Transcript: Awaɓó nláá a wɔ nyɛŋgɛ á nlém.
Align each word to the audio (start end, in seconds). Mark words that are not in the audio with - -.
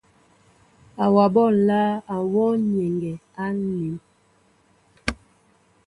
Awaɓó 1.03 1.43
nláá 1.57 1.89
a 2.13 2.15
wɔ 2.31 2.43
nyɛŋgɛ 2.71 3.11
á 3.43 3.45
nlém. 3.57 3.95